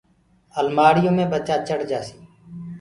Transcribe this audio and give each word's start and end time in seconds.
المآڙيو 0.59 1.11
مي 1.17 1.23
ٻچآ 1.31 1.55
چڙ 1.67 1.79
جاسيٚ۔ 1.89 2.21